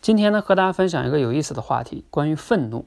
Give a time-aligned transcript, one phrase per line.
[0.00, 2.86] 今天呢，和大家分享一个有意思的话题，关于愤怒。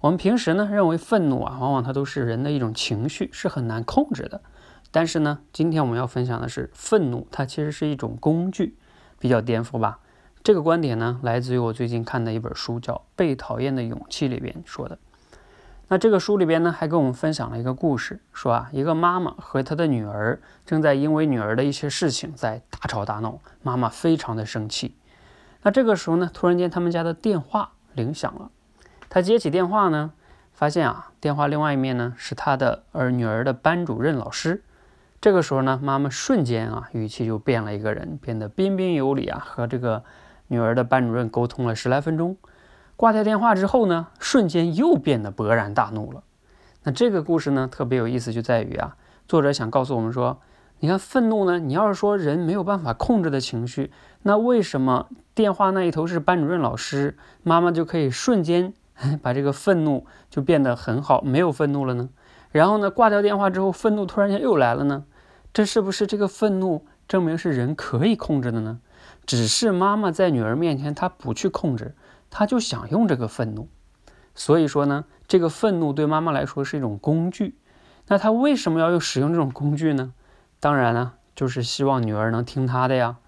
[0.00, 4.40] 我们平时呢，认为愤怒啊，往往它都是人的一种情绪，是很难控制的。
[4.90, 8.78] 但是呢，今天我们要分享的是，愤怒它其实是一种工具，
[9.18, 9.98] 比较颠覆吧。
[10.42, 14.98] 这个观点呢，来自于我最近看的一本书，叫《被讨厌的勇气》里边说的。
[15.88, 24.96] 那这个书里边呢，还跟我们分享了一个故事，说啊，一个妈妈和她的女儿正在因为女儿的一些事情在大吵大闹，妈妈非常的生气。
[25.66, 28.50] 那这个时候呢，突然间他们家的电话铃响了，
[29.08, 30.12] 他接起电话呢，
[30.52, 34.62] 发现啊，电话另外一面呢是他的儿女儿的班主任老师。
[35.22, 40.04] 这个时候呢，妈妈瞬间啊，语气就变了一个人，变得彬彬有礼啊，和这个
[40.48, 42.36] 女儿的班主任沟通了十来分钟。
[42.94, 46.22] 挂掉电话之后呢，瞬间又变得勃然大怒了。
[46.82, 50.38] 那这个故事呢，特别有意思，就在于啊，作者想告诉我们说。
[50.84, 51.58] 你看，愤怒呢？
[51.58, 58.74] 你要是说人没有办法控制的情绪，那为什么电话那一头是班主任老师，妈妈就可以瞬间
[59.22, 62.10] 把这个愤怒就变得很好，没有愤怒了呢？
[62.50, 65.06] 然后呢，挂掉电话之后，愤怒突然间又来了呢？
[65.54, 68.80] 这是不是这个愤怒证明是人可以控制的呢？
[69.24, 71.94] 只是妈妈在女儿面前，她不去控制，
[72.28, 73.70] 她就想用这个愤怒。
[74.34, 77.56] 所以说呢，这个愤怒对妈妈来说是一种工具。
[78.08, 80.12] 那她为什么要用使用这种工具呢？
[80.64, 83.18] 当然呢，就是希望女儿能听他的呀，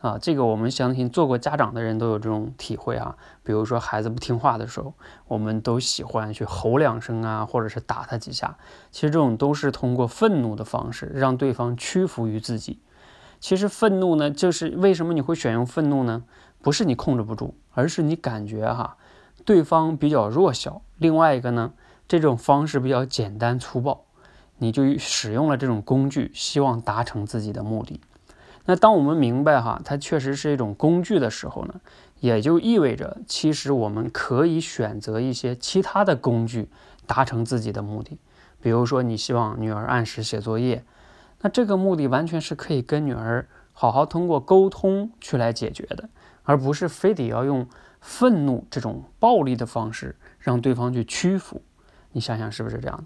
[0.00, 3.16] 啊，这个我们相信做过家长的人都有这种体会啊。
[3.44, 4.94] 比如说孩子不听话的时候，
[5.28, 8.56] 我们都喜欢去吼两声啊，或者是打他几下。
[8.90, 12.80] 其实这种都是通过愤怒的方式让对方屈服于自己。
[13.38, 16.24] 其实愤怒呢，就是为什么你会选用愤怒呢？
[16.60, 18.96] 不是你控制不住，而是你感觉哈，
[19.44, 20.82] 对方比较弱小。
[20.98, 21.72] 另外一个呢，
[22.08, 24.06] 这种方式比较简单粗暴。
[24.60, 28.00] 你就使用了这种工具，希望达成自己的目的。
[28.66, 31.80] 那当我们明白哈，它确实是一种工具的时候呢，
[32.20, 36.68] 也就意味着其实我们可以选择一些其他的工具
[37.06, 38.18] 达成自己的目的。
[38.60, 40.84] 比如说，你希望女儿按时写作业，
[41.40, 46.10] 那这个目的完全是可以跟女儿好好通过沟通去来解决的，
[46.42, 47.66] 而不是非得要用
[48.00, 51.62] 愤怒这种暴力的方式让对方去屈服。
[52.12, 53.04] 你想想是不是这样的？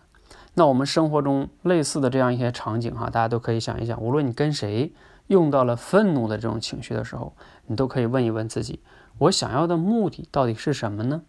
[0.54, 4.92] 那我们生活中类似的这样一些场景哈，大家都可以想一想，无论你跟谁
[5.26, 7.34] 用到了愤怒的这种情绪的时候，
[7.66, 8.80] 你都可以问一问自己：
[9.18, 11.22] 我想要的目的到底是什么呢？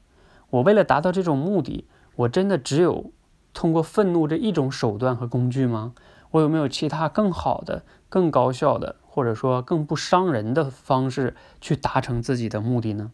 [0.52, 3.12] 我为了达到这种目的，我真的只有
[3.53, 5.94] 通过愤怒这一种手段和工具吗？
[6.31, 13.12] 我有没有其他更好的、更高效的，或者说更不伤人的方式去达成自己的目的呢？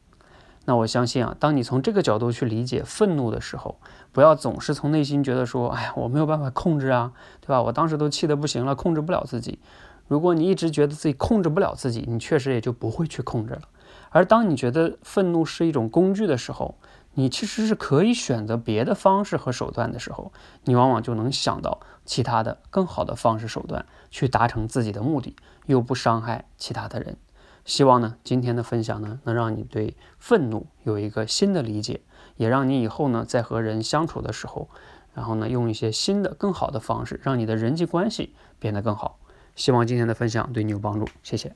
[0.66, 3.80] 那我相信啊，当你从这个角度去理解愤怒的时候，
[4.12, 7.62] 不要总是从内心觉得说，哎呀，我没有办法控制啊，对吧？
[7.62, 9.60] 我当时都气得不行了，控制不了自己。
[10.08, 13.62] 如果你一直觉得自己控制不了自己，你确实也就不会去控制了。
[14.10, 16.76] 而当你觉得愤怒是一种工具的时候，
[17.14, 20.32] 你其实是可以选择别的方式和手段的时候，
[20.66, 25.36] 你往往就能想到其他的更好的方式手段去达成自己的目的，
[25.66, 27.18] 又不伤害其他的人。
[27.64, 32.02] 希望呢，今天的分享呢，能让你对愤怒有一个新的理解，
[32.36, 34.70] 也让你以后呢，在和人相处的时候，
[35.14, 39.20] 然后呢，用一些新的、更好的方式，让你的人际关系变得更好。
[39.56, 41.56] 希望今天的分享对你有帮助，谢谢。